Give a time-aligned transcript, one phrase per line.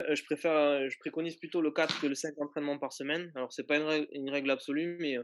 [0.00, 3.32] je préfère, je préconise plutôt le 4 que le 5 entraînements par semaine.
[3.34, 5.16] Alors, c'est pas une règle, une règle absolue, mais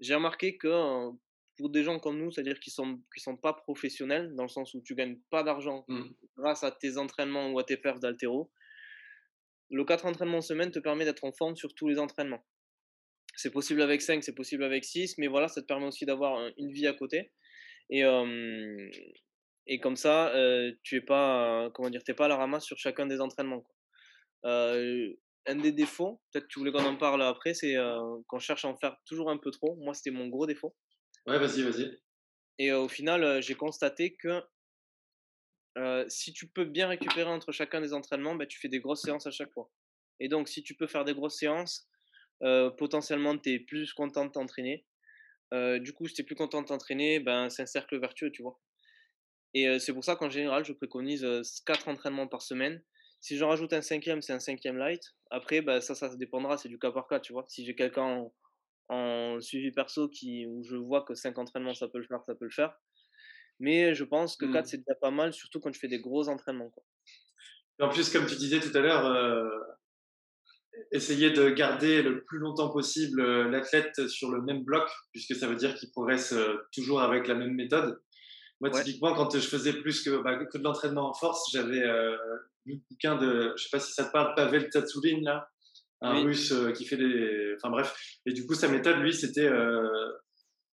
[0.00, 1.10] j'ai remarqué que
[1.56, 4.74] pour des gens comme nous, c'est-à-dire qui sont qui sont pas professionnels, dans le sens
[4.74, 6.02] où tu gagnes pas d'argent Mmh.
[6.36, 8.50] grâce à tes entraînements ou à tes perfs d'altéro,
[9.70, 12.44] le 4 entraînements semaine te permet d'être en forme sur tous les entraînements.
[13.36, 16.50] C'est possible avec 5, c'est possible avec 6, mais voilà, ça te permet aussi d'avoir
[16.58, 17.32] une vie à côté.
[17.90, 18.02] Et,
[19.66, 20.32] et comme ça,
[20.82, 23.62] tu es pas, comment dire, t'es pas à la ramasse sur chacun des entraînements.
[23.62, 23.74] Quoi.
[25.46, 27.76] un des défauts, peut-être que tu voulais qu'on en parle après, c'est
[28.28, 29.76] qu'on cherche à en faire toujours un peu trop.
[29.76, 30.76] Moi, c'était mon gros défaut.
[31.26, 31.98] Ouais, vas-y, vas-y.
[32.58, 34.42] Et au final, j'ai constaté que
[36.08, 39.26] si tu peux bien récupérer entre chacun des entraînements, bah, tu fais des grosses séances
[39.26, 39.70] à chaque fois.
[40.20, 41.88] Et donc, si tu peux faire des grosses séances,
[42.78, 44.86] potentiellement, tu es plus content de t'entraîner.
[45.52, 48.42] du coup, si tu es plus content de t'entraîner, ben, c'est un cercle vertueux, tu
[48.42, 48.60] vois.
[49.54, 51.26] Et c'est pour ça qu'en général, je préconise
[51.64, 52.82] 4 entraînements par semaine.
[53.20, 55.02] Si j'en rajoute un cinquième, c'est un cinquième light.
[55.30, 57.44] Après, bah, ça, ça dépendra, c'est du cas par cas, tu vois.
[57.48, 58.34] Si j'ai quelqu'un en,
[58.88, 62.34] en, suivi perso qui, où je vois que 5 entraînements, ça peut le faire, ça
[62.34, 62.76] peut le faire.
[63.58, 64.66] Mais je pense que 4, Mmh.
[64.66, 66.70] c'est déjà pas mal, surtout quand je fais des gros entraînements.
[66.70, 66.84] Quoi.
[67.80, 69.48] Et en plus, comme tu disais tout à l'heure, euh,
[70.92, 75.56] essayer de garder le plus longtemps possible l'athlète sur le même bloc, puisque ça veut
[75.56, 76.34] dire qu'il progresse
[76.72, 77.98] toujours avec la même méthode.
[78.60, 78.82] Moi, Ouais.
[78.84, 82.16] typiquement, quand je faisais plus que, bah, que de l'entraînement en force, j'avais euh,
[82.64, 85.48] lu le bouquin de, je sais pas si ça te parle, Pavel Tsatsouline, là,
[86.00, 86.24] un Oui.
[86.24, 87.54] russe euh, qui fait des.
[87.56, 87.94] Enfin bref.
[88.26, 89.46] Et du coup, sa méthode, lui, c'était.
[89.48, 90.10] euh,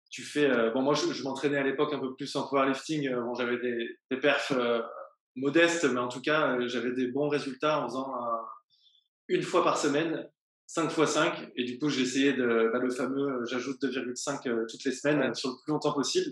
[0.09, 0.50] tu fais.
[0.50, 3.14] euh, bon, moi, je, je m'entraînais à l'époque un peu plus en powerlifting.
[3.16, 4.53] bon, j'avais des, des perfs
[5.36, 8.45] modestes, mais en tout cas, j'avais des bons résultats en faisant un-
[9.30, 10.30] une fois par semaine,
[10.68, 11.52] 5 fois 5.
[11.56, 15.20] Et du coup, j'ai essayé de, bah, le fameux, j'ajoute 2,5 euh, toutes les semaines
[15.20, 15.34] Ouais.
[15.34, 16.31] sur le plus longtemps possible.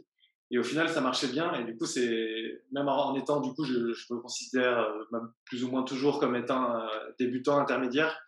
[0.52, 1.54] Et au final, ça marchait bien.
[1.54, 5.70] Et du coup, c'est même en étant, du coup, je, me considère euh, plus ou
[5.70, 8.20] moins toujours comme étant euh, débutant intermédiaire.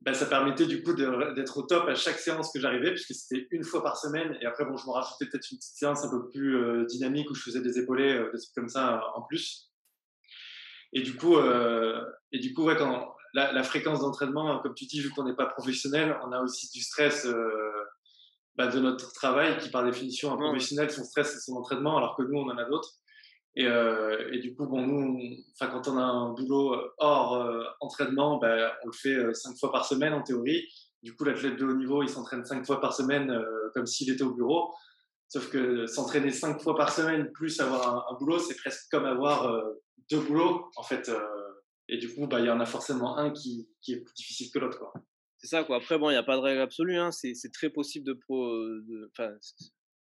[0.00, 3.46] Ben, ça permettait du coup d'être au top à chaque séance que j'arrivais, puisque c'était
[3.52, 4.36] une fois par semaine.
[4.40, 7.30] Et après, bon, je me rajoutais peut-être une petite séance un peu plus euh, dynamique
[7.30, 9.70] où je faisais des épaulés, euh, des trucs comme ça en plus.
[10.92, 11.36] Et du coup,
[12.32, 15.44] et du coup, ouais, quand la, fréquence d'entraînement, comme tu dis, vu qu'on n'est pas
[15.44, 17.26] professionnel, on a aussi du stress
[18.58, 20.48] bah, de notre travail, qui par définition, un ouais.
[20.50, 22.90] professionnel, son stress, c'est son entraînement, alors que nous, on en a d'autres.
[23.54, 26.92] Et, euh, et du coup, bon, nous, on- enfin, quand on a un boulot euh,
[26.98, 30.62] hors euh, entraînement, ben, on le fait euh, cinq fois par semaine en théorie.
[31.02, 33.32] Du coup, l'athlète de haut niveau, il s'entraîne cinq fois par semaine
[33.74, 34.74] comme s'il était au bureau.
[35.28, 39.04] Sauf que s'entraîner cinq fois par semaine plus avoir un, un boulot, c'est presque comme
[39.04, 39.48] avoir
[40.10, 41.08] deux boulots en fait.
[41.88, 44.50] et du coup, bah, il y en a forcément un qui, qui est plus difficile
[44.52, 44.78] que l'autre.
[44.80, 44.92] quoi.
[45.38, 45.76] C'est ça, quoi.
[45.76, 46.96] Après, bon, il n'y a pas de règle absolue.
[46.96, 47.12] Hein.
[47.12, 48.12] C'est très possible de.
[48.12, 48.46] Pro,
[49.12, 49.36] enfin,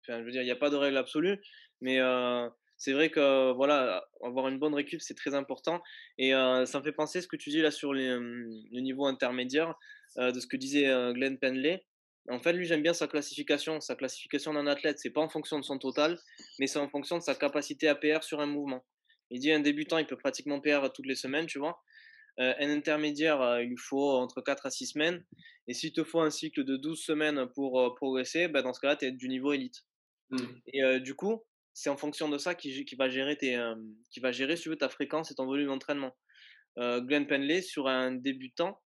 [0.08, 1.40] je veux dire, il n'y a pas de règle absolue.
[1.80, 5.82] Mais euh, c'est vrai que, voilà, avoir une bonne récup, c'est très important.
[6.18, 9.06] Et euh, ça me fait penser ce que tu dis là sur euh, le niveau
[9.06, 9.74] intermédiaire,
[10.18, 11.84] euh, de ce que disait euh, Glenn Penley.
[12.28, 13.80] En fait, lui, j'aime bien sa classification.
[13.80, 16.18] Sa classification d'un athlète, c'est pas en fonction de son total,
[16.58, 18.84] mais c'est en fonction de sa capacité à PR sur un mouvement.
[19.30, 21.82] Il dit un débutant, il peut pratiquement PR toutes les semaines, tu vois.
[22.38, 25.24] Euh, un intermédiaire, euh, il lui faut entre 4 à 6 semaines.
[25.66, 28.80] Et s'il te faut un cycle de 12 semaines pour euh, progresser, bah, dans ce
[28.80, 29.84] cas-là, tu es du niveau élite.
[30.30, 30.38] Mm.
[30.72, 31.42] Et du coup,
[31.72, 33.60] c'est en fonction de ça qui, qui va gérer, tes,
[34.10, 36.16] qui va gérer si tu veux, ta fréquence et ton volume d'entraînement.
[36.76, 38.80] Glenn Penley, sur un débutant,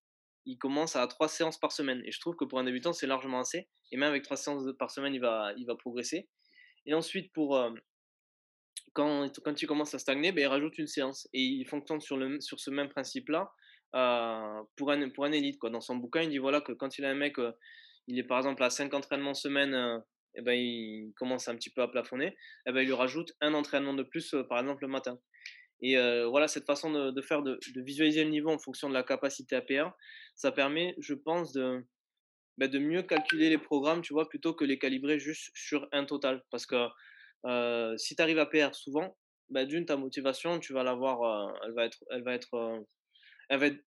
[0.47, 2.03] il commence à 3 séances par semaine.
[2.07, 3.69] Et je trouve que pour un débutant, c'est largement assez.
[3.93, 6.29] Et même avec 3 séances par semaine, il va, il va progresser.
[6.87, 7.59] Et ensuite, pour,
[8.95, 11.29] quand, quand il commence à stagner, ben, il rajoute une séance.
[11.35, 13.53] Et il fonctionne sur, le, sur ce même principe-là
[13.95, 15.59] euh, pour, un, pour un élite.
[15.59, 15.71] Quoi.
[15.71, 17.53] Dans son bouquin, il dit voilà, que quand il a un mec, euh,
[18.07, 19.99] il est par exemple à 5 entraînements semaine, euh,
[20.37, 23.53] et ben, il commence un petit peu à plafonner, et ben, il lui rajoute un
[23.53, 25.19] entraînement de plus, par exemple, le matin.
[25.81, 25.97] Et
[26.31, 29.03] voilà, cette façon de, de faire, de, de, visualiser le niveau en fonction de la
[29.03, 29.91] capacité APR,
[30.35, 31.85] ça permet, je pense, de,
[32.57, 36.05] ben, de mieux calculer les programmes, tu vois, plutôt que les calibrer juste sur un
[36.05, 36.43] total.
[36.51, 36.77] Parce que
[37.45, 39.17] euh, si tu arrives à PR souvent,
[39.51, 42.85] ben, d'une, ta motivation, tu vas l'avoir, elle va être, elle va être,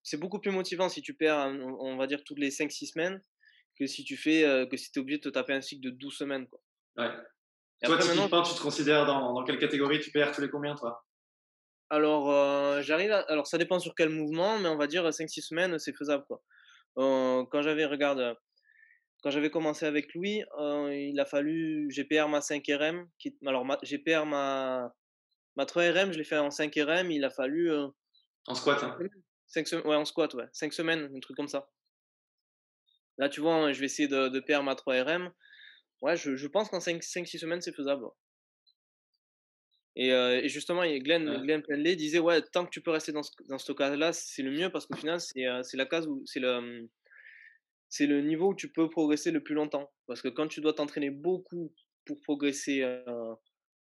[0.04, 3.24] c'est beaucoup plus motivant si tu perds, on, on va dire, toutes les 5-6 semaines
[3.80, 5.90] que si tu fais, que si tu es obligé de te taper un cycle de
[5.92, 6.48] 12 semaines.
[6.48, 6.60] Quoi.
[6.98, 7.12] Ouais.
[7.84, 10.00] Toi, après, maintenant, tu te considères dans, dans quelle catégorie?
[10.00, 11.06] Tu perds tous les combien, toi?
[11.90, 13.20] Alors, euh, j'arrive à...
[13.30, 16.26] Alors, ça dépend sur quel mouvement, mais on va dire 5-6 semaines, c'est faisable.
[16.28, 16.42] Quoi.
[16.98, 18.36] Euh, quand j'avais, regarde,
[19.24, 23.38] quand j'avais commencé avec Louis, euh, il a fallu, j'ai PR ma 5 RM, qui,
[23.46, 24.94] alors ma, j'ai PR ma,
[25.56, 27.72] ma 3 RM, je l'ai fait en 5 RM, il a fallu.
[27.72, 27.88] Euh,
[28.48, 28.98] en squat, hein
[29.48, 30.48] 5 Ouais, en squat, ouais.
[30.54, 31.70] 5 semaines, un truc comme ça.
[33.18, 35.32] Là, tu vois, je vais essayer de, de PR ma 3 RM.
[36.02, 38.06] Ouais, je, je pense qu'en 5-6 semaines, c'est faisable.
[39.96, 43.32] Et, et justement, Glenn, Glenn Penley disait ouais, tant que tu peux rester dans ce,
[43.50, 46.88] dans ce cas-là, c'est le mieux parce qu'au final, c'est la case où c'est le
[47.90, 49.92] c'est le niveau où tu peux progresser le plus longtemps.
[50.08, 51.74] Parce que quand tu dois t'entraîner beaucoup
[52.06, 53.34] pour progresser, euh,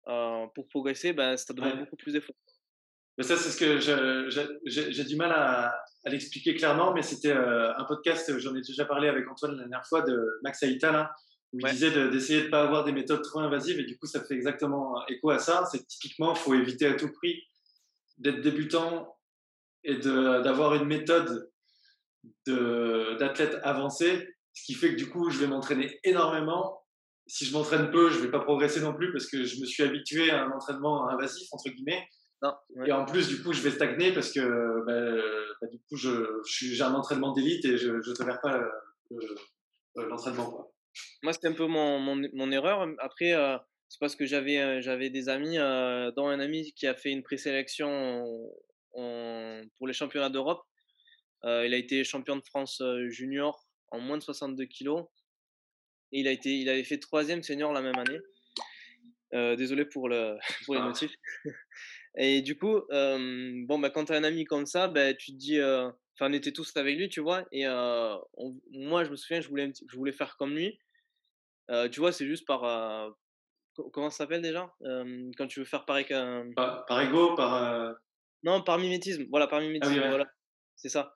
[0.09, 2.37] euh, pour progresser ben, ça demande beaucoup plus d'efforts.
[3.19, 3.79] Mais ça, c'est ce que
[4.65, 9.07] j'ai du mal à, l'expliquer clairement, mais c'était euh, un podcast, j'en ai déjà parlé
[9.09, 11.15] avec Antoine la dernière fois, de Max Aïta,
[11.53, 14.07] où il disait d'essayer de ne pas avoir des méthodes trop invasives, et du coup,
[14.07, 15.65] ça fait exactement écho à ça.
[15.71, 17.43] C'est typiquement, il faut éviter à tout prix
[18.17, 19.15] d'être débutant
[19.85, 21.52] et d'avoir une méthode
[22.47, 26.83] d'athlète avancé, ce qui fait que du coup, je vais m'entraîner énormément.
[27.27, 29.83] Si je m'entraîne peu, je vais pas progresser non plus parce que je me suis
[29.83, 32.07] habitué à un entraînement invasif, entre guillemets.
[32.87, 35.23] Et en plus, du coup, je vais stagner parce que bah,
[35.61, 38.61] bah, du coup, j'ai un entraînement d'élite et je ne tolère pas
[39.95, 40.73] l'entraînement.
[41.23, 42.87] Moi, c'était un peu mon, mon, erreur.
[42.99, 43.57] Après, euh,
[43.89, 47.11] c'est parce que j'avais euh, j'avais des amis, euh, dont un ami qui a fait
[47.11, 48.25] une présélection
[48.93, 50.63] pour les championnats d'Europe
[51.45, 55.07] euh, il a été champion de France euh, junior en moins de 62 kilos.
[56.13, 58.21] Et il, a été, il avait fait troisième senior la même année.
[59.35, 60.37] Euh, désolé pour, le,
[60.67, 60.87] pour les ah.
[60.87, 61.15] motifs.
[62.19, 65.37] Et du coup, bon, bah, quand tu as un ami comme ça, bah, tu te
[65.37, 65.59] dis.
[65.61, 67.47] Enfin, on était tous avec lui, tu vois.
[67.53, 70.79] Et moi, je me souviens, je voulais, je voulais faire comme lui.
[71.91, 73.17] tu vois, c'est juste par.
[73.95, 74.71] comment ça s'appelle déjà?
[75.39, 76.51] Quand tu veux faire pareil qu'un.
[76.55, 77.95] Par, par, ego Par.
[78.43, 79.25] Non, par mimétisme.
[79.31, 79.99] Voilà, par ah mimétisme.
[79.99, 80.27] Voilà.
[80.77, 81.15] C'est ça.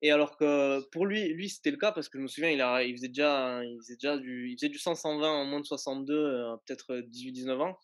[0.00, 2.60] Et alors que pour lui, lui c'était le cas parce que je me souviens, il,
[2.60, 5.66] a, il faisait déjà, il faisait déjà du, il faisait du 100-120 en moins de
[5.66, 7.78] 62, euh, peut-être 18-19 ans.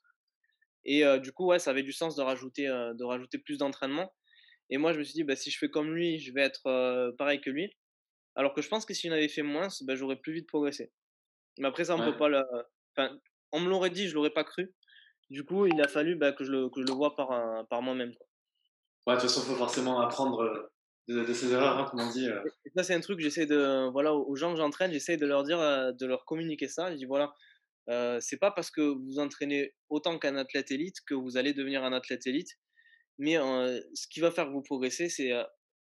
[0.85, 3.59] Et euh, du coup, ouais, ça avait du sens de rajouter, euh, de rajouter plus
[3.59, 4.15] d'entraînement.
[4.71, 7.13] Et moi, je me suis dit, bah, si je fais comme lui, je vais être
[7.19, 7.71] pareil que lui.
[8.37, 10.93] Alors que je pense que si j'en avais fait moins, bah, j'aurais plus vite progressé.
[11.59, 12.43] Mais après, ça, on peut pas le.
[12.97, 13.17] Enfin,
[13.53, 14.73] on me l'aurait dit, je l'aurais pas cru.
[15.31, 17.83] Du coup, il a fallu bah, que, je le, que je le vois par, par
[17.83, 18.13] moi-même.
[19.07, 20.71] Ouais, de toute façon, il faut forcément apprendre
[21.09, 22.29] de, ces erreurs, hein, comme on dit.
[22.29, 22.43] Euh.
[22.77, 23.91] ça, c'est un truc que j'essaie de.
[23.91, 26.91] Voilà, aux gens que j'entraîne, j'essaie de leur dire, euh, de leur communiquer ça.
[26.91, 27.35] Je dis voilà,
[27.91, 31.85] euh, c'est pas parce que vous entraînez autant qu'un athlète élite que vous allez devenir
[31.85, 32.59] un athlète élite.
[33.19, 35.33] Mais ce qui va faire que vous progressez, c'est.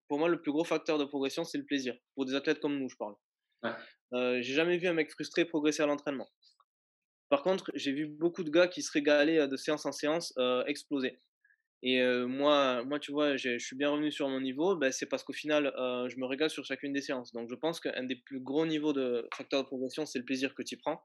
[0.09, 1.95] pour moi, le plus gros facteur de progression, c'est le plaisir.
[2.15, 3.15] Pour des athlètes comme nous, je parle.
[3.63, 4.43] Ouais.
[4.43, 6.29] j'ai jamais vu un mec frustré progresser à l'entraînement.
[7.29, 10.35] Par contre, j'ai vu beaucoup de gars qui se régalaient de séance en séance
[10.67, 11.21] exploser.
[11.83, 15.25] Et moi, moi, tu vois, je suis bien revenu sur mon niveau, ben, c'est parce
[15.25, 17.33] qu'au final, je me régale sur chacune des séances.
[17.33, 20.55] Donc, je pense qu'un des plus gros niveaux de facteur de progression, c'est le plaisir
[20.55, 21.03] que tu prends.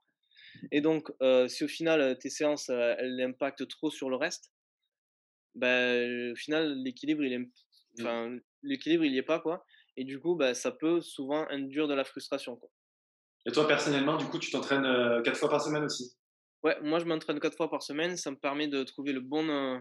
[0.71, 1.09] Et donc,
[1.47, 4.51] si au final, tes séances, elles impactent trop sur le reste,
[5.55, 8.39] ben, au final, l'équilibre, il est, mmh.
[8.63, 9.65] l'équilibre, il n'y est pas, quoi.
[9.95, 12.69] Et du coup, ben, ça peut souvent induire de la frustration, quoi.
[13.45, 16.17] Et toi, personnellement, du coup, tu t'entraînes quatre fois par semaine aussi?
[16.63, 18.17] Ouais, moi, je m'entraîne quatre fois par semaine.
[18.17, 19.79] Ça me permet de trouver le bon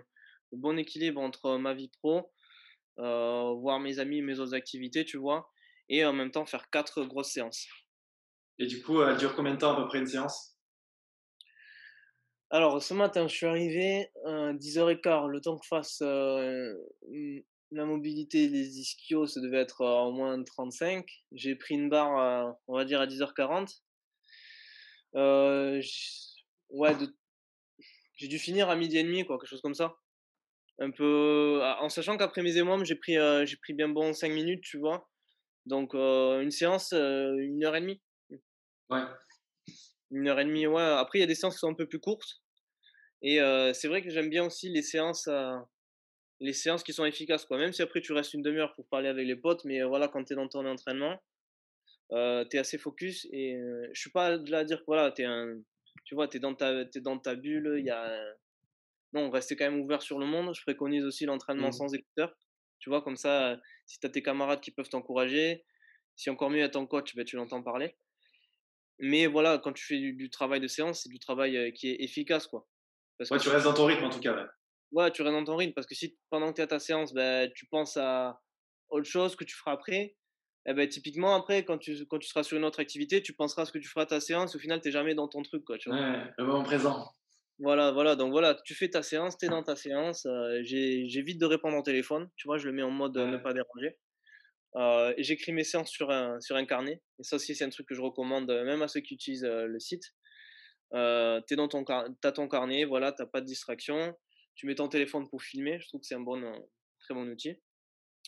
[0.52, 2.32] bon équilibre entre ma vie pro,
[2.99, 5.50] euh, voir mes amis, mes autres activités, tu vois,
[5.88, 7.67] et en même temps faire quatre grosses séances.
[8.58, 10.56] Et du coup, elle dure combien de temps à peu près une séance?
[12.50, 16.73] Alors, ce matin, je suis arrivé à 10h15, le temps que fasse euh,
[17.73, 21.05] la mobilité des ischios, ça devait être en moins de 35.
[21.32, 23.81] J'ai pris une barre, on va dire, à 10h40.
[25.17, 25.81] Euh,
[26.70, 26.97] ouais,
[28.17, 29.97] j'ai dû finir à midi et demi, quoi, quelque chose comme ça
[30.78, 34.12] un peu ah, en sachant qu'après mes émois j'ai pris euh, j'ai pris bien bon
[34.12, 35.09] 5 minutes tu vois.
[35.66, 38.02] Donc euh, une séance euh, une heure et demie.
[38.90, 39.02] Ouais.
[40.11, 40.83] Une heure et demie ouais.
[40.83, 42.40] Après il y a des séances qui sont un peu plus courtes.
[43.23, 43.38] Et
[43.73, 45.31] c'est vrai que j'aime bien aussi les séances
[46.40, 47.57] les séances qui sont efficaces quoi.
[47.57, 50.25] Même si après tu restes une demi-heure pour parler avec les potes mais voilà quand
[50.25, 51.19] tu es dans ton entraînement
[52.11, 53.57] tu es assez focus et
[53.93, 55.59] je suis pas là à dire que voilà es un
[56.04, 58.12] tu vois tu es dans ta es dans ta bulle il y a
[59.14, 60.54] non, rester quand même ouvert sur le monde.
[60.54, 61.73] Je préconise aussi l'entraînement mmh.
[61.73, 62.35] sans écouteurs.
[62.80, 63.56] Tu vois, comme ça,
[63.87, 65.64] si tu as tes camarades qui peuvent t'encourager,
[66.16, 67.97] si encore mieux à ton coach, ben, tu l'entends parler.
[68.99, 72.47] Mais voilà, quand tu fais du, travail de séance, c'est du travail qui est efficace.
[72.47, 72.66] Quoi.
[73.18, 74.47] Parce ouais, tu restes dans ton rythme en tout cas.
[74.92, 76.78] Ouais, tu restes dans ton rythme parce que si pendant que tu es à ta
[76.78, 78.40] séance, ben, tu penses à
[78.88, 80.16] autre chose que tu feras après,
[80.66, 83.62] eh ben, typiquement après, quand tu, quand tu seras sur une autre activité, tu penseras
[83.62, 84.54] à ce que tu feras à ta séance.
[84.54, 85.64] Au final, tu n'es jamais dans ton truc.
[85.64, 85.99] Quoi, tu vois.
[85.99, 87.11] Ouais, le moment présent.
[87.61, 88.16] Voilà, voilà.
[88.16, 90.26] Donc voilà, tu fais ta séance, tu es dans ta séance.
[90.62, 92.28] J'évite de répondre au téléphone.
[92.37, 93.96] Tu vois, je le mets en mode ne pas déranger.
[95.18, 97.00] J'écris mes séances sur un, sur un carnet.
[97.18, 99.78] Et ça aussi, c'est un truc que je recommande même à ceux qui utilisent le
[99.78, 100.14] site.
[100.92, 104.16] tu dans ton as ton carnet, voilà, tu pas de distraction.
[104.56, 105.78] Tu mets ton téléphone pour filmer.
[105.80, 106.40] Je trouve que c'est un bon,
[107.00, 107.56] très bon outil.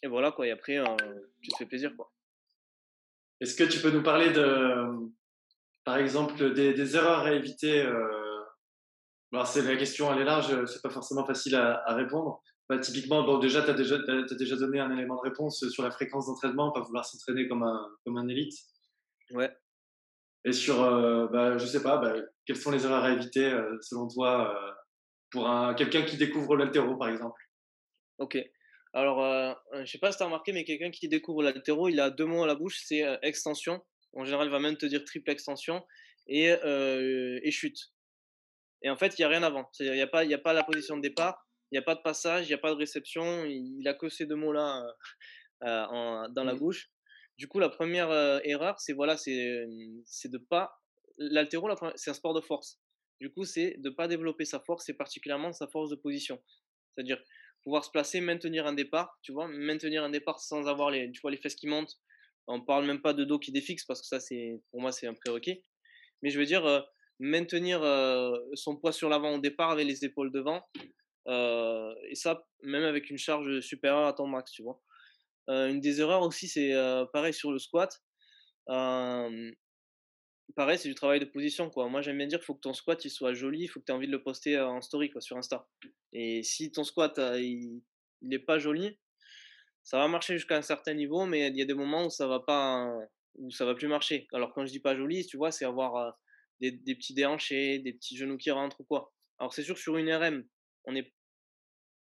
[0.03, 0.47] Et voilà, quoi.
[0.47, 0.79] Et après,
[1.43, 2.13] tu te fais plaisir, quoi.
[3.41, 5.11] Est-ce que tu peux nous parler de,
[5.85, 7.85] par exemple, des, des erreurs à éviter
[9.33, 12.43] Alors, c'est la question, elle est large, c'est pas forcément facile à, répondre.
[12.69, 15.83] Bah, typiquement, bon, déjà, tu as déjà, as, déjà donné un élément de réponse sur
[15.83, 18.55] la fréquence d'entraînement, pas vouloir s'entraîner comme un, comme un élite.
[19.31, 19.51] Ouais.
[20.47, 22.15] Et sur, euh, bah, je sais pas, bah,
[22.47, 24.73] quelles sont les erreurs à éviter euh, selon toi euh,
[25.31, 27.43] pour un, quelqu'un qui découvre l'altéro, par exemple?
[28.19, 28.39] Ok.
[28.93, 29.21] Alors,
[29.75, 32.25] je sais pas si tu as remarqué, mais quelqu'un qui découvre l'altéro, il a deux
[32.25, 33.85] mots à la bouche c'est extension.
[34.15, 35.85] En général, il va même te dire triple extension
[36.27, 37.77] et, et chute.
[38.83, 39.69] Et en fait, il n'y a rien avant.
[39.81, 42.03] Il n'y a, pas, a pas la position de départ, il n'y a pas de
[42.03, 43.45] passage, il n'y a pas de réception.
[43.45, 44.85] Il, a que ces deux mots-là
[45.61, 46.59] dans la mmh.
[46.59, 46.91] bouche.
[47.39, 48.11] Du coup, la première
[48.45, 50.73] erreur, c'est voilà, c'est de pas.
[51.19, 52.81] L'altéro, c'est un sport de force.
[53.21, 56.43] Du coup, c'est de ne pas développer sa force et particulièrement sa force de position.
[56.95, 57.23] C'est-à-dire
[57.63, 61.21] pouvoir se placer, maintenir un départ, tu vois, maintenir un départ sans avoir les, tu
[61.21, 61.97] vois, les fesses qui montent.
[62.47, 65.07] On parle même pas de dos qui défixe parce que ça, c'est pour moi, c'est
[65.07, 65.65] un prérequis.
[66.23, 66.87] Mais je veux dire,
[67.19, 67.81] maintenir
[68.55, 70.67] son poids sur l'avant au départ avec les épaules devant.
[71.27, 74.81] et ça, même avec une charge supérieure à ton max, tu vois
[75.49, 76.73] une des erreurs aussi, c'est
[77.13, 78.03] pareil sur le squat.
[78.67, 81.71] pareil, c'est du travail de position.
[81.71, 81.89] Quoi.
[81.89, 83.93] Moi, j'aime bien dire qu'il faut que ton squat soit joli, il faut que tu
[83.93, 85.69] aies envie de le poster en story quoi, sur Insta.
[86.13, 87.83] Et si ton squat il
[88.23, 88.99] n'est pas joli,
[89.83, 92.27] ça va marcher jusqu'à un certain niveau, mais il y a des moments où ça
[92.27, 92.93] va pas,
[93.61, 94.27] va plus marcher.
[94.33, 96.17] Alors quand je dis pas joli, tu vois, c'est avoir
[96.61, 99.13] des, des, petits déhanchés, des petits genoux qui rentrent ou quoi.
[99.39, 100.45] Alors c'est sûr sur une RM,
[100.85, 101.13] on est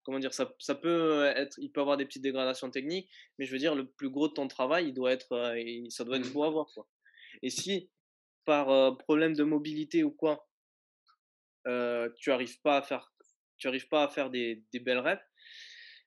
[0.03, 3.51] comment dire, ça, ça, peut être, il peut avoir des petites dégradations techniques, mais je
[3.51, 5.53] veux dire, le plus gros de ton travail, il doit être,
[5.89, 6.34] ça doit être mmh.
[6.34, 6.88] beau à voir, quoi.
[7.43, 7.91] Et si,
[8.46, 10.50] par problème de mobilité ou quoi,
[11.65, 13.13] tu arrives pas à faire,
[13.58, 15.22] tu arrives pas à faire des, des belles reps,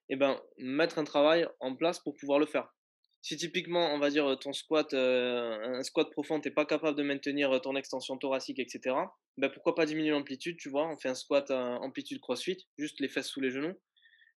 [0.08, 2.74] et eh ben, mettre un travail en place pour pouvoir le faire.
[3.22, 7.04] Si typiquement, on va dire, ton squat, un squat profond, tu n'es pas capable de
[7.04, 8.96] maintenir ton extension thoracique, etc.,
[9.38, 13.08] ben pourquoi pas diminuer l'amplitude, tu vois, on fait un squat amplitude crossfit, juste les
[13.08, 13.74] fesses sous les genoux,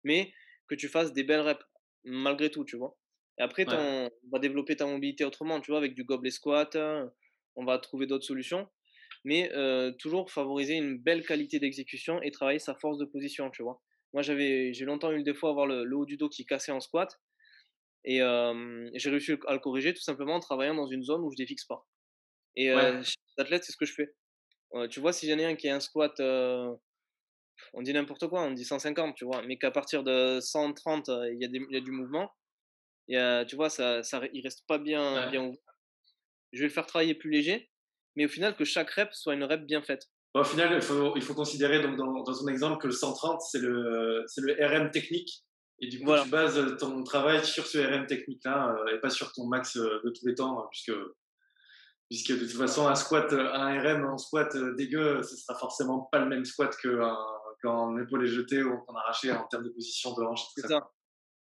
[0.04, 0.32] mais
[0.68, 1.64] que tu fasses des belles reps
[2.04, 2.96] malgré tout, tu vois?
[3.38, 6.76] Et après, on va développer ta mobilité autrement, tu vois, avec du gobelet squat,
[7.56, 8.68] on va trouver d'autres solutions,
[9.24, 9.50] mais
[9.98, 13.80] toujours favoriser une belle qualité d'exécution et travailler sa force de position, tu vois?
[14.12, 16.70] Moi, j'avais, j'ai longtemps eu le défaut d'avoir le, le, haut du dos qui cassait
[16.70, 17.20] en squat,
[18.04, 18.18] et
[18.94, 21.64] j'ai réussi à le corriger tout simplement en travaillant dans une zone où je défixe
[21.64, 21.86] pas.
[22.56, 24.88] Et chez les athlètes, c'est ce que je fais.
[24.88, 26.20] tu vois, si j'en ai un qui a un squat
[27.72, 31.40] on dit n'importe quoi, on dit 150, tu vois, mais qu'à partir de 130, il
[31.40, 32.30] y, a y a du mouvement,
[33.08, 35.58] tu vois, ça, ça, il reste pas bien, bien ouvert.
[36.52, 37.70] Je vais le faire travailler plus léger,
[38.16, 40.08] mais au final, que chaque rep soit une rep bien faite.
[40.34, 43.40] au final, il faut, il faut considérer donc, dans, dans son exemple que le 130,
[43.40, 45.44] c'est le, le RM technique.
[45.84, 49.46] Et du coup, tu bases ton travail sur ce RM technique-là et pas sur ton
[49.46, 50.92] max de tous les temps, puisque,
[52.08, 56.20] puisque de toute façon, un squat, un RM en squat dégueu, ce sera forcément pas
[56.20, 57.14] le même squat qu'un
[57.62, 60.46] quand épaule est jetée ou qu'on arraché en termes de position de hanche.
[60.56, 60.90] C'est ça.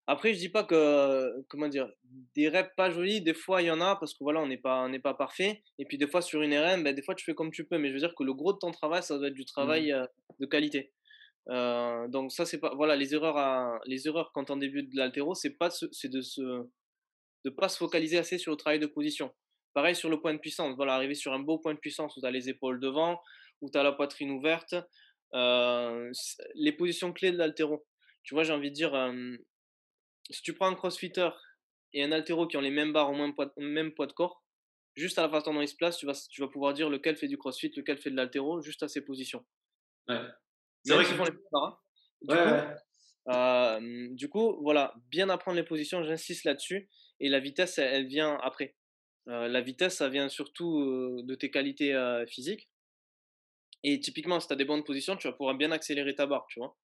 [0.07, 1.89] Après, je dis pas que, comment dire,
[2.35, 4.57] des reps pas jolis, des fois il y en a parce que voilà, on n'est
[4.57, 5.63] pas, on pas parfait.
[5.79, 7.77] Et puis des fois sur une RM, ben, des fois tu fais comme tu peux.
[7.77, 9.93] Mais je veux dire que le gros de ton travail, ça doit être du travail
[9.93, 10.07] mmh.
[10.41, 10.91] de qualité.
[11.47, 15.57] Donc ça c'est pas, voilà, les erreurs, les erreurs quand on débute de l'altéro, c'est
[15.57, 16.41] pas, c'est de se,
[17.45, 19.33] de pas se focaliser assez sur le travail de position.
[19.73, 20.75] Pareil sur le point de puissance.
[20.75, 23.19] Voilà, arriver sur un beau point de puissance où tu as les épaules devant,
[23.61, 24.75] où tu as la poitrine ouverte,
[25.33, 27.85] les positions clés de l'altéro.
[28.23, 28.93] Tu vois, j'ai envie de dire,
[30.29, 31.29] si tu prends un crossfitter
[31.93, 34.43] et un altéro qui ont les mêmes barres au même poids, même poids de corps,
[34.95, 37.17] juste à la façon dont ils se placent, tu vas, tu vas pouvoir dire lequel
[37.17, 39.43] fait du crossfit, lequel fait de l'altéro, juste à ces positions.
[40.83, 41.83] C'est vrai qu'ils font les barres.
[42.21, 46.89] Du, coup, du coup, voilà, bien apprendre les positions, j'insiste là-dessus.
[47.19, 48.75] Et la vitesse, elle, vient après.
[49.25, 51.93] la vitesse, ça vient surtout de tes qualités
[52.27, 52.69] physiques.
[53.83, 56.45] Et typiquement, si tu as des bonnes positions, tu vas pouvoir bien accélérer ta barre,
[56.47, 56.75] tu vois.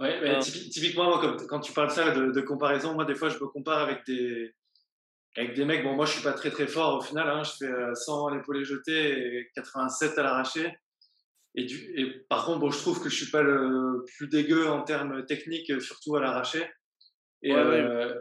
[0.00, 1.18] Oui, mais typiquement,
[1.48, 4.54] quand tu parles ça de, comparaison, moi, des fois, je me compare avec des,
[5.36, 5.82] avec des mecs.
[5.82, 7.28] Bon, moi, je suis pas très très fort au final.
[7.28, 10.78] Hein, je fais 100 à l'épaulé jeté et 87 à l'arraché.
[11.56, 11.66] Et,
[12.00, 15.24] et, par contre, bon, je trouve que je suis pas le plus dégueu en termes
[15.24, 16.68] techniques, surtout à l'arraché.
[17.42, 18.14] Et, euh,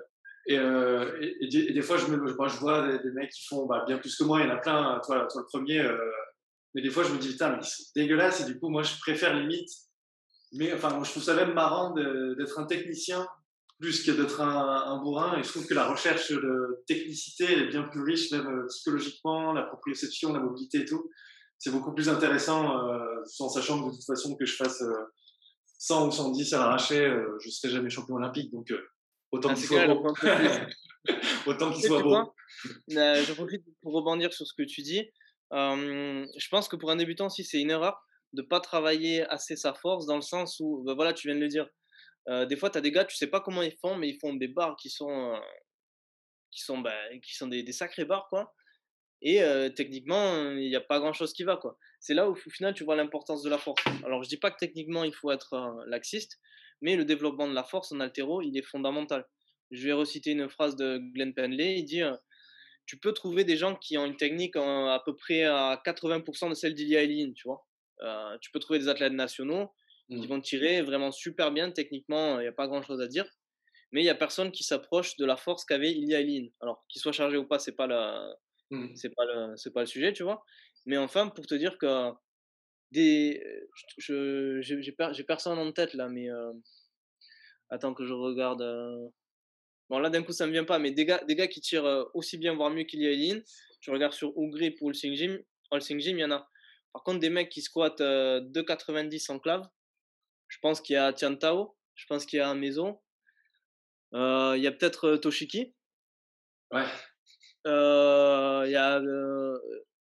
[0.52, 3.84] euh, et, et, des fois, je, me, moi, je vois des, mecs qui font bah,
[3.88, 4.40] bien plus que moi.
[4.40, 5.02] Il y en a plein.
[5.06, 5.98] Toi, toi le premier, euh,
[6.74, 8.42] mais des fois, je me dis, putain, mais ils sont dégueulasses.
[8.42, 9.70] Et du coup, moi, je préfère limite.
[10.54, 13.28] Mais enfin, je trouve ça même marrant d'être un technicien
[13.80, 15.38] plus que d'être un, bourrin.
[15.38, 19.64] Et je trouve que la recherche de technicité est bien plus riche, même psychologiquement, la
[19.64, 21.10] proprioception, la mobilité et tout.
[21.66, 24.84] C'est beaucoup plus intéressant, euh, en sachant que de toute façon, que je fasse
[25.80, 26.98] 100 euh, ou 110 à l'arraché,
[27.40, 28.52] je ne serai jamais champion olympique.
[28.52, 28.72] Donc,
[29.32, 30.06] autant qu'il soit beau.
[31.48, 32.36] autant qu'il soit beau.
[32.88, 35.10] je profite pour rebondir sur ce que tu dis
[35.52, 38.00] je pense que pour un débutant aussi, c'est une erreur
[38.34, 41.42] de pas travailler assez sa force dans le sens où, bah, voilà, tu viens de
[41.42, 41.68] le dire.
[42.28, 44.20] Euh, des fois, tu as des gars, tu sais pas comment ils font, mais ils
[44.20, 45.40] font des barres qui sont, euh,
[46.52, 46.94] qui sont, bah,
[47.24, 48.54] qui sont des, des sacrés barres, quoi.
[49.22, 51.78] Et euh, techniquement, il n'y a pas grand chose qui va, quoi.
[52.00, 53.84] C'est là où, au final, tu vois l'importance de la force.
[54.04, 56.40] Alors, je dis pas que techniquement, il faut être laxiste,
[56.82, 59.26] mais le développement de la force en altéro, il est fondamental.
[59.72, 62.02] Je vais reciter une phrase de Glenn Penley, il dit
[62.86, 66.54] Tu peux trouver des gens qui ont une technique à peu près à 80% de
[66.54, 67.66] celle d'Ilia Eileen, tu vois.
[68.42, 69.72] tu peux trouver des athlètes nationaux
[70.10, 70.28] qui mmh.
[70.28, 73.26] vont tirer vraiment super bien, techniquement, il n'y a pas grand-chose à dire.
[73.92, 76.52] Mais il n'y a personne qui s'approche de la force qu'avait Ilia Eileen.
[76.62, 78.36] Alors, qu'il soit chargé ou pas, c'est pas, la...
[78.72, 78.96] Mmh.
[78.96, 79.56] c'est pas, le...
[79.58, 80.44] c'est pas le sujet, tu vois.
[80.86, 82.12] Mais enfin, pour te dire que
[82.92, 83.44] des...
[83.98, 86.28] je, j'ai, personne en tête là, mais
[87.70, 88.64] attends que je regarde.
[89.90, 92.08] Bon, là, d'un coup, ça me vient pas, mais des gars, des gars qui tirent
[92.14, 93.44] aussi bien, voire mieux qu'Ilia Eileen,
[93.82, 95.40] tu regardes sur Ougré pour le Sing Gym,
[95.72, 96.50] All Sing Gym, il y en a.
[96.94, 99.68] Par contre, des mecs qui squattent 2,90 en clave,
[100.48, 103.00] je pense qu'il y a Tiantao, je pense qu'il y a Maison,
[104.14, 105.76] il y a peut-être Toshiki.
[106.72, 106.86] Ouais.
[107.66, 109.02] Euh, il y a,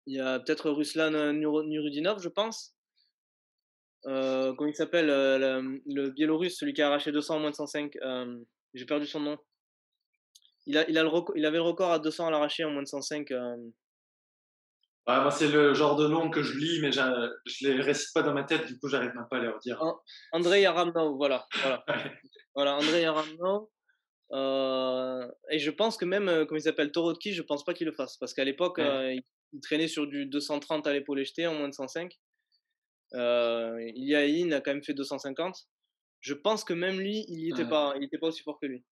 [0.07, 2.75] y a peut-être Ruslan Nurudinov, je pense.
[4.07, 7.55] Euh, comment il s'appelle le, le, Biélorusse, celui qui a arraché 200 en moins de
[7.55, 7.93] 105.
[8.73, 9.37] J'ai perdu son nom.
[10.65, 12.83] Il, a, il, a le il avait le record à 200 à l'arraché en moins
[12.83, 13.31] de 105
[15.19, 18.21] moi, c'est le genre de nom que je lis, mais je ne les récite pas
[18.21, 19.81] dans ma tête, du coup, j'arrive même pas à les redire.
[20.31, 21.45] André Yaramno, voilà.
[21.61, 21.83] Voilà,
[22.55, 23.69] voilà André Yaramno.
[24.33, 27.85] Euh, et je pense que même, euh, comme il s'appelle, Torotki, je pense pas qu'il
[27.85, 28.17] le fasse.
[28.17, 31.73] Parce qu'à l'époque, euh, il, traînait sur du 230 à l'épaule jetée en moins de
[31.73, 32.17] 105.
[33.13, 35.67] Euh, Il a quand même fait 250.
[36.21, 38.85] Je pense que même lui, il n'était pas, il était pas aussi fort que lui.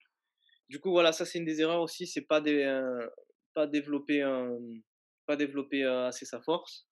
[0.67, 2.81] Du coup, voilà, ça c'est une des erreurs aussi, c'est pas, des,
[3.53, 4.23] pas développer
[5.25, 6.87] pas développé assez sa force.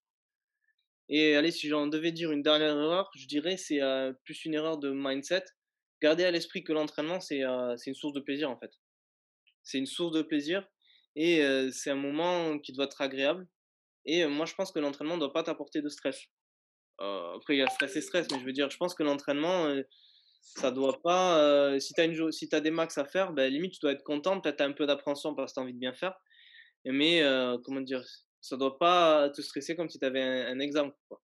[1.09, 3.81] Et allez, si j'en devais dire une dernière erreur, je dirais c'est
[4.23, 5.43] plus une erreur de mindset.
[6.01, 8.71] Garder à l'esprit que l'entraînement, c'est une source de plaisir en fait.
[9.63, 10.67] C'est une source de plaisir
[11.15, 13.47] et c'est un moment qui doit être agréable.
[14.05, 16.27] Et moi, je pense que l'entraînement ne doit pas t'apporter de stress.
[16.99, 19.75] après, il y a stress et stress, mais je veux dire, je pense que l'entraînement,
[20.41, 21.79] ça doit pas.
[21.79, 24.39] si tu as, si as des max à faire, ben, limite, tu dois être content.
[24.39, 26.15] Peut-être un peu d'appréhension parce que tu as envie de bien faire.
[26.85, 27.23] Mais,
[27.65, 28.03] comment dire,
[28.41, 30.95] ça doit pas te stresser comme si tu avais un, exemple.
[31.09, 31.21] Quoi.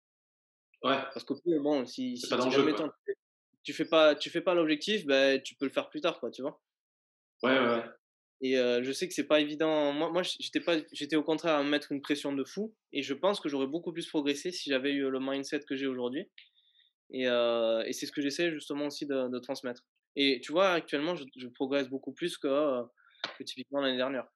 [0.83, 1.03] Ouais.
[1.15, 2.49] Parce que bon, si, si pas tu
[3.73, 6.43] fais pas, tu fais pas l'objectif, ben, tu peux le faire plus tard, quoi, tu
[6.43, 6.61] vois?
[7.43, 7.85] Ouais, ouais.
[8.43, 9.93] Et euh, je sais que c'est pas évident.
[9.93, 12.75] Moi, moi j'étais pas, j'étais au contraire à me mettre une pression de fou.
[12.93, 15.87] Et je pense que j'aurais beaucoup plus progressé si j'avais eu le mindset que j'ai
[15.87, 16.29] aujourd'hui.
[17.11, 19.83] Et, euh, et c'est ce que j'essaie justement aussi de, de, transmettre.
[20.17, 22.83] Et tu vois, actuellement, je, je progresse beaucoup plus que, euh,
[23.39, 24.27] que typiquement l'année dernière.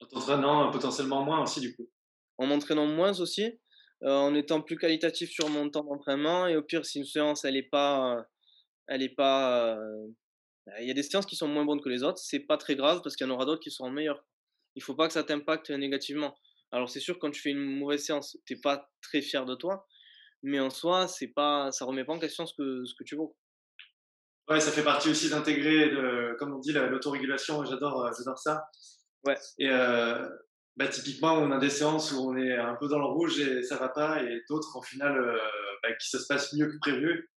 [0.00, 1.88] En t'entraînant potentiellement moins aussi, du coup.
[2.38, 3.50] En m'entraînant moins aussi, euh,
[4.04, 6.46] en étant plus qualitatif sur mon temps d'entraînement.
[6.46, 8.24] Et au pire, si une séance, elle est pas.
[8.88, 9.76] elle est pas.
[9.76, 10.06] Euh,
[10.80, 12.18] il y a des séances qui sont moins bonnes que les autres.
[12.18, 14.24] C'est pas très grave parce qu'il y en aura d'autres qui seront meilleures.
[14.74, 16.34] Il faut pas que ça t'impacte négativement.
[16.70, 19.54] Alors, c'est sûr, quand tu fais une mauvaise séance, tu n'es pas très fier de
[19.54, 19.86] toi.
[20.42, 23.16] Mais en soi, c'est pas, ça remet pas en question ce que, ce que tu
[23.16, 23.36] vaux.
[24.48, 25.90] Ouais, ça fait partie aussi d'intégrer,
[26.38, 27.64] comme on dit, l'autorégulation.
[27.64, 28.64] J'adore, j'adore ça.
[29.24, 29.36] Ouais.
[29.58, 30.28] Et euh,
[30.76, 33.62] bah, typiquement, on a des séances où on est un peu dans le rouge et
[33.62, 35.38] ça va pas, et d'autres, au final, euh,
[35.82, 37.30] bah, qui se passe mieux que prévu.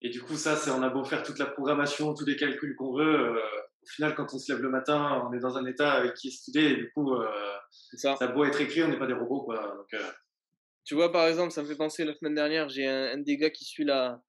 [0.00, 2.76] Et du coup, ça, c'est on a beau faire toute la programmation, tous les calculs
[2.76, 3.34] qu'on veut.
[3.36, 3.40] Euh,
[3.82, 6.30] au final, quand on se lève le matin, on est dans un état qui est
[6.30, 7.14] stylé, et du coup,
[7.94, 8.16] ça.
[8.16, 8.24] ça.
[8.24, 9.42] a beau être écrit, on n'est pas des robots.
[9.42, 9.56] Quoi.
[9.76, 10.00] Donc,
[10.84, 13.36] tu vois, par exemple, ça me fait penser la semaine dernière, j'ai un, un, des
[13.36, 14.20] gars qui suit la,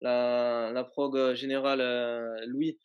[0.00, 1.80] la, la prog générale,
[2.46, 2.78] Louis,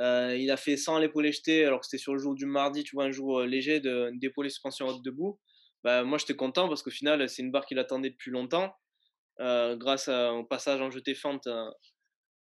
[0.00, 2.46] euh, il a fait 100 à l'épaule jeté, alors que c'était sur le jour du
[2.46, 5.40] mardi, tu vois, un jour euh, léger d'épaule suspension haute debout.
[5.84, 8.74] Bah, moi, j'étais content parce qu'au final, c'est une barre qu'il attendait depuis longtemps.
[9.40, 11.48] Euh, grâce au passage en jeté fente.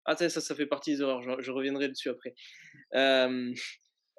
[0.06, 2.34] Ah, ça, ça fait partie des erreurs, je, reviendrai dessus après.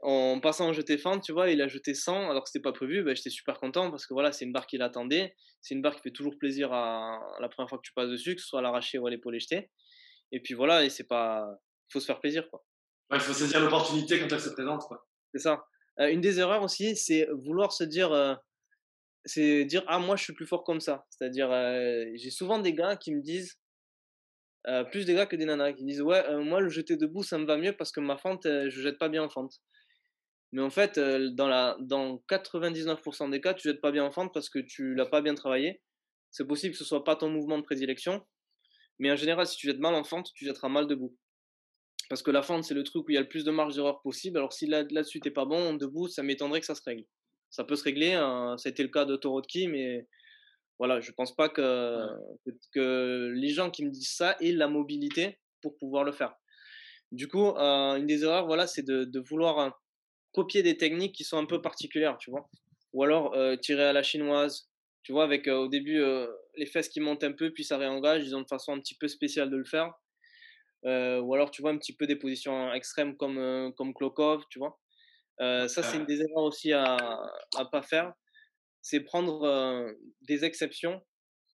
[0.04, 2.74] en passant en jeté fente, tu vois, il a jeté 100 alors que c'était pas
[2.74, 3.04] prévu.
[3.04, 5.36] Bah, j'étais super content parce que voilà, c'est une barre qu'il attendait.
[5.62, 8.36] C'est une barre qui fait toujours plaisir à, la première fois que tu passes dessus,
[8.36, 9.70] que ce soit à l'arraché ou à l'épaule jeté.
[10.32, 11.48] Et puis voilà, et c'est pas.
[11.90, 12.64] Il faut se faire plaisir, quoi
[13.16, 14.84] il faut saisir l'opportunité quand elle se présente.
[15.34, 15.66] C'est ça.
[16.00, 18.36] Euh, une des erreurs aussi, c'est vouloir se dire, euh,
[19.26, 21.06] c'est dire ah moi je suis plus fort comme ça.
[21.10, 23.58] C'est-à-dire, euh, j'ai souvent des gars qui me disent,
[24.92, 27.46] plus des gars que des nanas, qui disent ouais moi le jeter debout ça me
[27.46, 29.62] va mieux parce que ma fente je jette pas bien en fente.
[30.52, 34.34] Mais en fait, dans, la, dans 99% des cas, tu jettes pas bien en fente
[34.34, 35.82] parce que tu l'as pas bien travaillé.
[36.32, 38.26] C'est possible que ce soit pas ton mouvement de prédilection,
[39.00, 41.16] mais en général, si tu jettes mal en fente, tu jetteras mal debout.
[42.10, 43.76] Parce que la fente, c'est le truc où il y a le plus de marge
[43.76, 44.38] d'erreur possible.
[44.38, 47.04] Alors si là, là-dessus, t'es pas bon, debout, ça m'étonnerait que ça se règle.
[47.50, 48.56] Ça peut se régler, hein.
[48.58, 50.08] ça a été le cas de Torotki, mais
[50.80, 52.08] Voilà, je pense pas que,
[52.74, 56.34] que, les gens qui me disent ça aient la mobilité pour pouvoir le faire.
[57.12, 59.78] Du coup, une des erreurs, voilà, c'est de, de vouloir
[60.34, 62.50] copier des techniques qui sont un peu particulières, tu vois.
[62.94, 64.70] Ou alors tirer à la chinoise,
[65.04, 66.02] tu vois, avec au début
[66.58, 68.96] les fesses qui montent un peu, puis ça réengage, ils ont une façon un petit
[68.96, 69.94] peu spéciale de le faire.
[70.84, 74.80] Ou alors, tu vois, un petit peu des positions extrêmes comme, comme Klokov, tu vois.
[75.40, 76.98] ça, c'est une des erreurs aussi à
[77.58, 78.14] ne pas faire.
[78.82, 81.02] C'est prendre des exceptions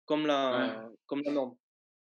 [0.07, 1.57] comme la, comme la norme.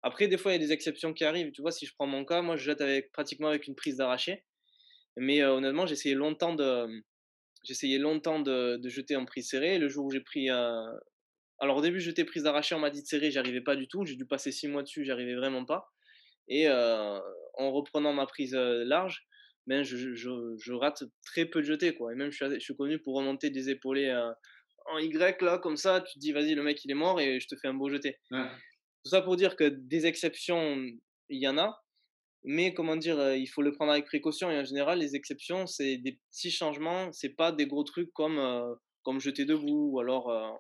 [0.03, 1.53] Après, des fois, il y a des exceptions qui arrivent.
[1.53, 3.97] Tu vois, si je prends mon cas, moi, je jette avec, pratiquement avec une prise
[3.97, 4.45] d'arraché.
[5.17, 6.87] Mais honnêtement, j'ai essayé longtemps de,
[7.65, 9.79] j'essayais longtemps de, de, jeter en prise serrée.
[9.79, 10.49] Le jour où j'ai pris.
[10.49, 14.07] Alors, au début, j'étais prise d'arraché, on m'a dit de serrer, j'arrivais pas du tout.
[14.07, 15.93] J'ai dû passer six mois dessus, j'arrivais vraiment pas.
[16.51, 19.27] Et en reprenant ma prise large,
[19.67, 21.95] ben, je, je, je, rate très peu de jetés.
[21.95, 22.13] Quoi.
[22.13, 24.13] Et même, je suis, je suis connu pour remonter des épaulés
[24.87, 26.01] en Y, là, comme ça.
[26.01, 27.89] Tu te dis, vas-y, le mec, il est mort et je te fais un beau
[27.89, 28.19] jeté.
[28.31, 30.77] Tout ça pour dire que des exceptions,
[31.29, 31.83] il y en a.
[32.43, 34.51] Mais comment dire, il faut le prendre avec précaution.
[34.51, 37.13] Et en général, les exceptions, c'est des petits changements.
[37.13, 38.41] C'est pas des gros trucs comme,
[39.03, 40.59] comme jeter debout ou alors.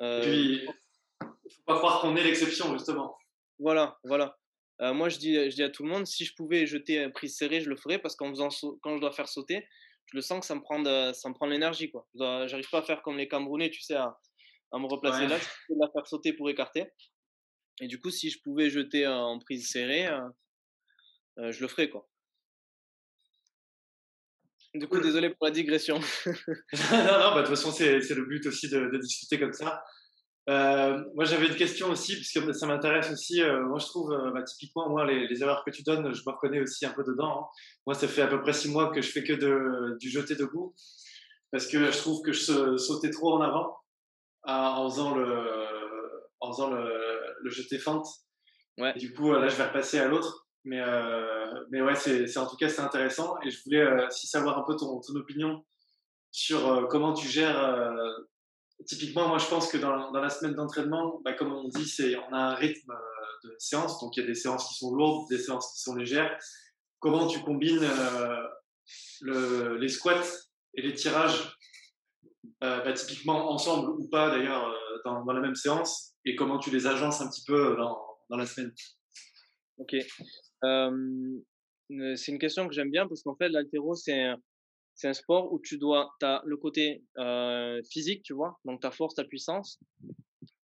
[0.00, 3.16] Euh, puis, il faut pas croire qu'on est l'exception, justement.
[3.58, 4.38] Voilà, voilà.
[4.80, 7.36] Moi, je dis, je dis à tout le monde, si je pouvais jeter un prise
[7.36, 8.48] serrée, je le ferais parce qu'en faisant
[8.82, 9.66] quand je dois faire sauter,
[10.06, 12.06] je le sens que ça me prend de, ça me prend l'énergie quoi.
[12.14, 14.16] J'arrive pas à faire comme les Camerounais, tu sais, à,
[14.72, 16.86] à me replacer là, je peux la faire sauter pour écarter.
[17.80, 22.06] Et du coup, si je pouvais jeter en prise serrée, euh, je le ferais quoi.
[24.74, 25.98] Du coup, désolé pour la digression.
[26.26, 29.82] non, non, bah, de toute façon, c'est le but aussi de, discuter comme ça.
[30.48, 33.42] Euh, moi, j'avais une question aussi, puisque ça m'intéresse aussi.
[33.42, 36.60] Euh, moi, je trouve, bah, typiquement, moi, les, erreurs que tu donnes, je me reconnais
[36.60, 37.42] aussi un peu dedans.
[37.42, 37.46] Hein.
[37.86, 40.34] Moi, ça fait à peu près six mois que je fais que de, du jeté
[40.34, 40.74] debout,
[41.52, 43.76] parce que je trouve que je sautais trop en avant
[44.44, 45.46] en faisant le,
[46.40, 47.00] en faisant le,
[47.42, 48.06] le jeté fente.
[48.78, 48.94] Ouais.
[48.94, 50.46] du coup, là, je vais repasser à l'autre.
[50.64, 53.36] Mais, euh, mais ouais, c'est, en tout cas, c'est intéressant.
[53.42, 55.64] Et je voulais euh, aussi savoir un peu ton, ton opinion
[56.30, 57.58] sur euh, comment tu gères.
[58.86, 61.92] Typiquement, moi, je pense que dans, la semaine d'entraînement, bah, comme on dit,
[62.28, 62.92] on a un rythme
[63.44, 64.00] de séance.
[64.00, 66.36] Donc, il y a des séances qui sont lourdes, des séances qui sont légères.
[66.98, 67.86] Comment tu combines
[69.22, 70.22] le, les squats
[70.74, 71.56] et les tirages,
[72.60, 77.20] bah, typiquement ensemble ou pas d'ailleurs, dans, la même séance, et comment tu les agences
[77.20, 78.72] un petit peu dans, la semaine?
[79.78, 79.96] Ok
[82.16, 84.30] c'est une question que j'aime bien parce qu'en fait, l'altéro, c'est
[85.08, 87.04] un, sport où tu dois, tu as le côté
[87.90, 89.78] physique, tu vois, donc ta force, ta puissance,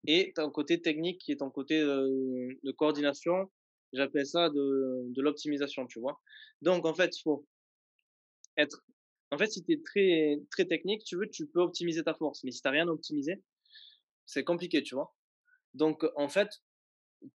[0.07, 3.51] et tu as un côté technique qui est ton côté de coordination.
[3.93, 6.19] J'appelle ça de, l'optimisation, tu vois.
[6.61, 7.45] Donc, en fait, faut
[8.57, 8.83] être.
[9.31, 12.43] En fait, si tu es très, très technique, tu veux, tu peux optimiser ta force.
[12.43, 13.41] Mais si tu rien optimisé,
[14.25, 15.15] c'est compliqué, tu vois.
[15.73, 16.49] Donc, en fait,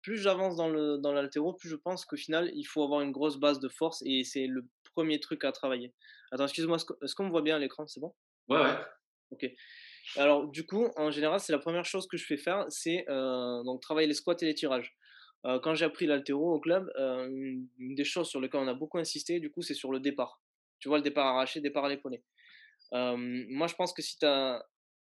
[0.01, 3.11] plus j'avance dans le dans l'altéro, plus je pense qu'au final, il faut avoir une
[3.11, 5.93] grosse base de force et c'est le premier truc à travailler.
[6.31, 8.13] Attends, excuse-moi, est-ce qu'on me voit bien à l'écran C'est bon?
[8.47, 8.77] Ouais, ouais.
[9.31, 9.49] Ok.
[10.15, 13.63] Alors, du coup, en général, c'est la première chose que je fais faire, c'est euh,
[13.63, 14.95] donc travailler les squats et les tirages.
[15.45, 18.73] Euh, quand j'ai appris l'altéro au club, euh, une des choses sur lesquelles on a
[18.73, 20.41] beaucoup insisté, du coup, c'est sur le départ.
[20.79, 22.23] Tu vois, le départ arraché, départ à l'épaulé.
[22.91, 24.65] moi, je pense que si tu as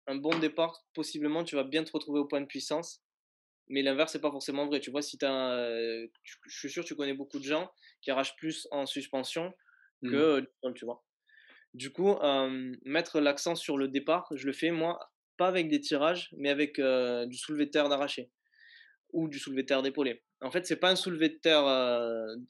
[0.06, 3.02] un bon départ, possiblement, tu vas bien te retrouver au point de puissance
[3.68, 4.78] mais l'inverse, c'est pas forcément vrai.
[4.78, 6.06] Tu vois, si as
[6.44, 9.52] je suis sûr que tu connais beaucoup de gens qui arrachent plus en suspension
[10.02, 10.10] mmh.
[10.10, 11.04] que tu vois.
[11.74, 12.16] Du coup,
[12.84, 14.98] mettre l'accent sur le départ, je le fais moi,
[15.36, 18.30] pas avec des tirages, mais avec du soulevé de terre d'arraché
[19.12, 20.22] ou du soulevé de terre d'épaulé.
[20.40, 21.64] En fait, c'est pas un soulevé de terre,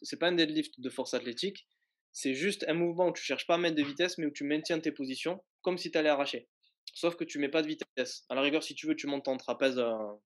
[0.03, 1.67] c'est pas un deadlift de force athlétique,
[2.13, 4.45] c'est juste un mouvement où tu cherches pas à mettre de vitesse, mais où tu
[4.45, 6.49] maintiens tes positions comme si tu allais arracher
[6.95, 8.25] sauf que tu mets pas de vitesse.
[8.29, 9.81] À la rigueur, si tu veux, tu montes en trapèze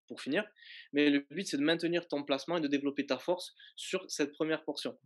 [0.07, 0.45] pour finir,
[0.93, 4.31] mais le but c'est de maintenir ton placement et de développer ta force sur cette
[4.31, 4.97] première portion.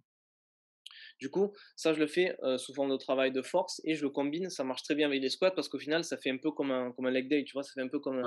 [1.20, 4.04] Du coup, ça je le fais euh, sous forme de travail de force et je
[4.04, 6.38] le combine, ça marche très bien avec les squats parce qu'au final ça fait un
[6.38, 8.22] peu comme un, comme un leg day, tu vois, ça fait un peu comme,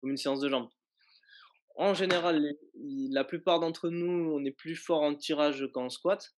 [0.00, 0.68] comme une séance de jambes.
[1.76, 6.34] En général, la plupart d'entre nous, on est plus fort en tirage qu'en squat.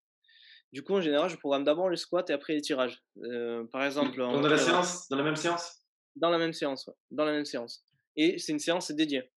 [0.71, 3.03] Du coup, en général, je programme d'abord les squats et après les tirages.
[3.23, 4.17] Euh, par exemple.
[4.17, 5.81] Dans la séance, dans la même séance?
[6.15, 7.85] Dans la même séance, dans la même séance.
[8.15, 9.31] Et c'est une séance dédiée.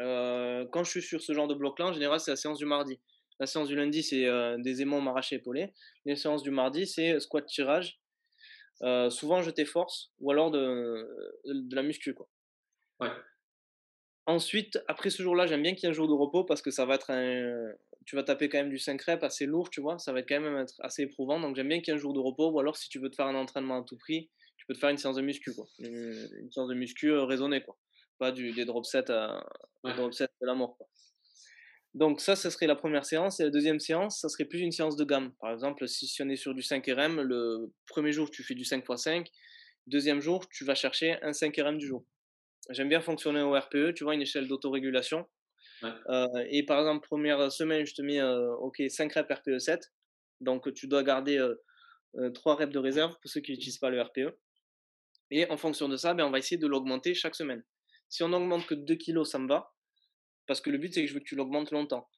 [0.00, 2.66] Euh, quand je suis sur ce genre de bloc-là, en général, c'est la séance du
[2.66, 2.98] mardi.
[3.40, 5.72] La séance du lundi, c'est euh, des aimants m'arracher épaulés.
[6.04, 7.98] Les séances du mardi, c'est squat tirage.
[8.82, 11.06] Euh, souvent jeter force ou alors de,
[11.46, 12.14] de la muscu.
[12.14, 12.28] Quoi.
[13.00, 13.10] Ouais.
[14.26, 16.70] Ensuite, après ce jour-là, j'aime bien qu'il y ait un jour de repos parce que
[16.70, 17.72] ça va être un.
[18.06, 19.98] Tu vas taper quand même du 5 reps assez lourd, tu vois.
[19.98, 21.40] Ça va être quand même être assez éprouvant.
[21.40, 22.50] Donc j'aime bien qu'il y ait un jour de repos.
[22.50, 24.78] Ou alors, si tu veux te faire un entraînement à tout prix, tu peux te
[24.78, 25.66] faire une séance de muscu, quoi.
[25.78, 27.76] Une, séance de muscu euh, raisonnée, quoi.
[28.18, 29.10] pas du, des drop sets,
[29.84, 30.76] drop sets de la mort.
[31.94, 33.40] Donc ça, ça serait la première séance.
[33.40, 35.32] Et la deuxième séance, ça serait plus une séance de gamme.
[35.40, 38.64] Par exemple, si on est sur du 5 RM, le premier jour, tu fais du
[38.64, 39.28] 5 x 5.
[39.86, 42.04] Deuxième jour, tu vas chercher un 5 RM du jour.
[42.70, 45.26] J'aime bien fonctionner au RPE, tu vois, une échelle d'autorégulation.
[45.82, 49.92] Euh, et par exemple, première semaine, je te mets euh, OK, 5 reps RPE 7.
[50.40, 54.00] Donc tu dois garder euh, 3 reps de réserve pour ceux qui n'utilisent pas le
[54.00, 54.36] RPE.
[55.30, 57.64] Et en fonction de ça, ben, on va essayer de l'augmenter chaque semaine.
[58.08, 59.72] Si on augmente que 2 kg, ça me va.
[60.50, 62.08] Parce que le but, c'est que je veux que tu l'augmentes longtemps.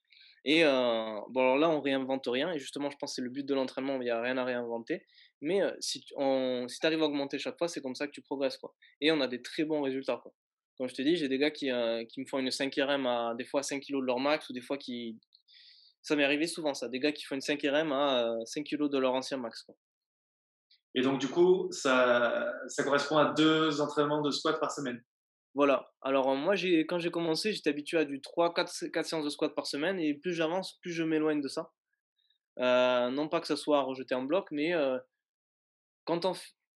[0.43, 2.51] Et euh, bon, alors là, on réinvente rien.
[2.51, 3.93] Et justement, je pense que c'est le but de l'entraînement.
[3.97, 5.05] Il n'y a rien à réinventer.
[5.41, 8.57] Mais euh, si tu arrives à augmenter chaque fois, c'est comme ça que tu progresses.
[8.57, 8.73] Quoi.
[9.01, 10.17] Et on a des très bons résultats.
[10.17, 10.33] Quoi.
[10.79, 13.35] Comme je te dis, j'ai des gars qui, euh, me font une 5 RM à
[13.37, 15.19] des fois 5 kg de leur max ou des fois qui.
[16.01, 16.89] Ça m'est arrivé souvent, ça.
[16.89, 19.61] Des gars qui font une 5 RM à 5 kg de leur ancien max.
[19.61, 19.75] Quoi.
[20.95, 25.03] Et donc, du coup, ça, ça correspond à deux entraînements de squat par semaine?
[25.55, 25.91] Voilà.
[26.01, 29.29] Alors, moi, j'ai, quand j'ai commencé, j'étais habitué à du 3, 4, 4 séances de
[29.29, 29.99] squat par semaine.
[29.99, 31.71] Et plus j'avance, plus je m'éloigne de ça.
[32.59, 34.97] Euh, non pas que ça soit rejeté en bloc, mais euh,
[36.05, 36.33] quand on.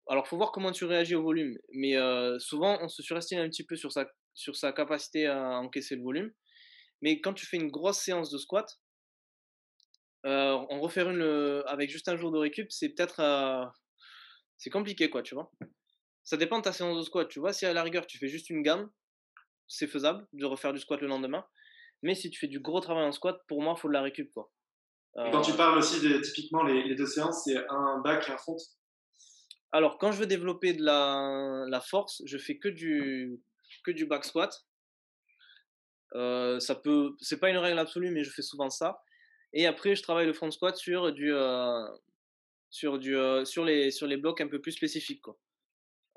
[0.07, 1.57] Alors, faut voir comment tu réagis au volume.
[1.73, 5.59] Mais euh, souvent, on se surestime un petit peu sur sa, sur sa capacité à
[5.59, 6.31] encaisser le volume.
[7.01, 8.79] Mais quand tu fais une grosse séance de squat,
[10.25, 13.71] en refaire une avec juste un jour de récup, c'est peut-être.
[14.57, 15.51] c'est compliqué, quoi, tu vois?
[16.25, 17.29] Ça dépend de ta séance de squat.
[17.29, 18.89] Tu vois, si à la rigueur, tu fais juste une gamme,
[19.67, 21.45] c'est faisable de refaire du squat le lendemain.
[22.01, 24.01] Mais si tu fais du gros travail en squat, pour moi, il faut de la
[24.01, 24.31] récup.
[24.33, 24.51] Quoi.
[25.15, 28.37] quand tu euh, parles aussi de typiquement les, deux séances, c'est un back et un
[28.37, 28.57] front?
[29.71, 33.39] Alors, quand je veux développer de la, la force, je fais que du,
[33.83, 34.65] que du back squat.
[36.15, 39.01] Euh, ça peut, c'est pas une règle absolue, mais je fais souvent ça.
[39.53, 41.85] Et après, je travaille le front squat sur du, euh,
[42.69, 45.21] sur du, euh, sur les, sur les blocs un peu plus spécifiques.
[45.21, 45.37] Quoi.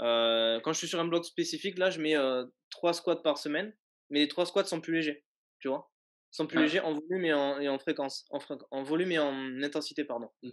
[0.01, 3.39] Euh, quand je suis sur un bloc spécifique, là, je mets euh, 3 squats par
[3.39, 3.75] semaine,
[4.11, 5.25] mais les 3 squats sont plus légers,
[5.61, 5.91] tu vois?
[6.31, 8.39] sont plus légers en volume et en, et en fréquence, en,
[8.71, 10.29] en, volume et en intensité, pardon.
[10.43, 10.51] Mmh.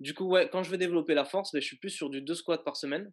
[0.00, 2.22] Du coup, ouais, quand je veux développer la force, ben, je suis plus sur du
[2.22, 3.12] 2 squats par semaine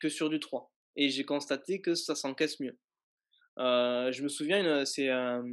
[0.00, 0.72] que sur du 3.
[0.96, 2.78] Et j'ai constaté que ça s'encaisse mieux.
[3.58, 5.44] Euh, je me souviens, c'est un,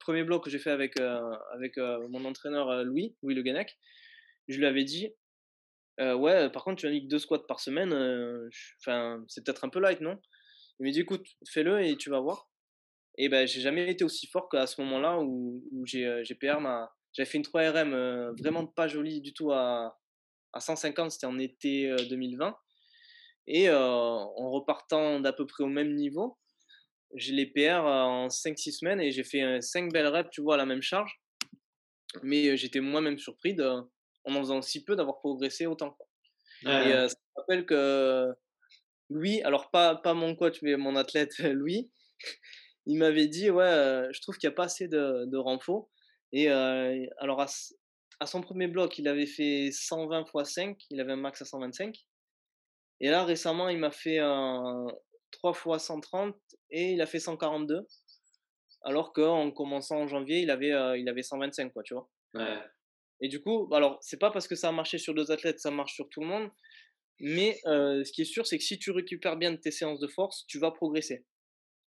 [0.00, 1.20] premier bloc que j'ai fait avec, euh,
[1.52, 3.78] avec euh, mon entraîneur Louis, Louis Le Guenec.
[4.48, 5.12] Je lui avais dit,
[6.00, 7.92] euh, ouais, par contre, tu que deux squats par semaine.
[8.80, 10.18] Enfin, c'est peut-être un peu light, non?
[10.78, 12.48] Il m'a dit, écoute, fais-le et tu vas voir.
[13.16, 16.92] Et ben, j'ai jamais été aussi fort qu'à ce moment-là où, j'ai PR ma.
[17.12, 19.98] J'avais fait une 3RM vraiment pas jolie du tout à,
[20.52, 22.56] à 150, c'était en été 2020.
[23.48, 26.38] Et en repartant d'à peu près au même niveau,
[27.14, 30.58] j'ai les PR en 5-6 semaines et j'ai fait 5 belles reps, tu vois, à
[30.58, 31.20] la même charge.
[32.22, 33.64] Mais j'étais moi-même surpris de,
[34.28, 35.96] en en faisant si peu d'avoir progressé autant.
[36.62, 38.32] Et euh, ça me rappelle que
[39.10, 41.90] Louis, alors pas, pas mon coach, mais mon athlète Louis,
[42.86, 45.88] il m'avait dit Ouais, euh, je trouve qu'il n'y a pas assez de, de renfort.
[46.32, 51.12] Et euh, alors, à, son premier bloc, il avait fait 120 x 5, il avait
[51.12, 51.96] un max à 125.
[53.00, 54.86] Et là, récemment, il m'a fait un
[55.30, 56.34] 3 x 130
[56.70, 57.86] et il a fait 142.
[58.82, 62.08] Alors qu'en commençant en janvier, il avait, il avait 125, quoi, tu vois.
[62.34, 62.58] Ouais.
[63.20, 65.70] Et du coup, alors, c'est pas parce que ça a marché sur deux athlètes, ça
[65.70, 66.50] marche sur tout le monde.
[67.20, 70.06] Mais euh, ce qui est sûr, c'est que si tu récupères bien tes séances de
[70.06, 71.24] force, tu vas progresser.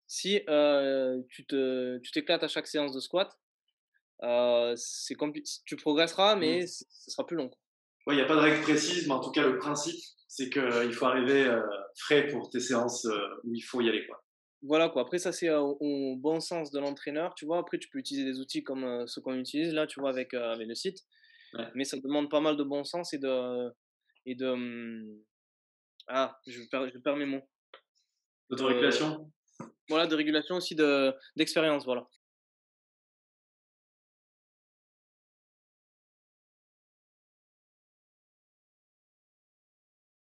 [0.08, 1.46] Si euh, tu
[2.14, 3.32] t'éclates à chaque séance de squat,
[4.24, 4.76] euh,
[5.66, 6.68] tu progresseras, mais mmh.
[6.68, 7.50] ce sera plus long.
[8.08, 10.92] Il n'y a pas de règle précise, mais en tout cas, le principe, c'est qu'il
[10.92, 11.50] faut arriver
[11.96, 13.08] frais pour tes séances
[13.44, 14.06] où il faut y aller.
[14.06, 14.22] Quoi.
[14.64, 15.04] Voilà quoi.
[15.04, 17.36] Après, ça, c'est au, bon sens de l'entraîneur.
[17.36, 20.10] Tu vois, après, tu peux utiliser des outils comme ceux qu'on utilise là, tu vois,
[20.10, 21.06] avec, avec le site.
[21.76, 23.72] Mais ça demande pas mal de bon sens et de.
[24.26, 25.24] Et de mmh,
[26.08, 27.48] ah, je perds, je perds mes mots.
[28.50, 29.32] D'autorégulation?
[29.90, 30.76] Voilà, de régulation aussi
[31.36, 32.08] d'expérience, voilà.